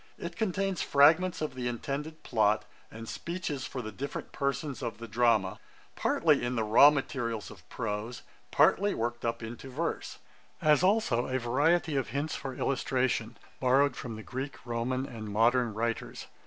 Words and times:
It 0.17 0.35
contains 0.35 0.81
fragments 0.81 1.41
of 1.43 1.53
the 1.53 1.67
intended 1.67 2.23
plot, 2.23 2.65
and 2.89 3.07
speeches 3.07 3.65
for 3.67 3.83
the 3.83 3.91
different 3.91 4.31
persons 4.31 4.81
of 4.81 4.97
the 4.97 5.07
drama, 5.07 5.59
partly 5.95 6.43
in 6.43 6.55
the 6.55 6.63
raw 6.63 6.89
materials 6.89 7.51
of 7.51 7.69
prose, 7.69 8.23
partly 8.49 8.95
worked 8.95 9.23
up 9.23 9.43
into 9.43 9.69
verse; 9.69 10.17
as 10.59 10.81
also 10.81 11.27
a 11.27 11.37
variety 11.37 11.95
of 11.97 12.07
hints 12.07 12.33
for 12.35 12.55
illustration, 12.55 13.37
borrowed 13.59 13.95
from 13.95 14.15
the 14.15 14.23
Greek, 14.23 14.57
Roman, 14.65 15.05
and 15.05 15.29
modern 15.29 15.71
writers. 15.75 16.25